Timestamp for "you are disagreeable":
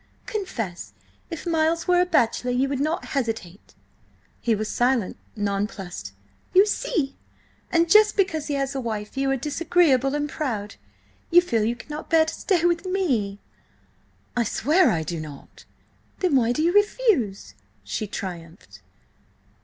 9.15-10.15